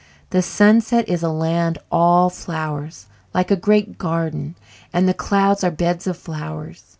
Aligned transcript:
The 0.31 0.41
sunset 0.41 1.07
is 1.07 1.21
a 1.21 1.29
land 1.29 1.77
all 1.91 2.31
flowers, 2.31 3.05
like 3.35 3.51
a 3.51 3.55
great 3.55 3.99
garden, 3.99 4.55
and 4.91 5.07
the 5.07 5.13
clouds 5.13 5.63
are 5.63 5.69
beds 5.69 6.07
of 6.07 6.17
flowers. 6.17 6.85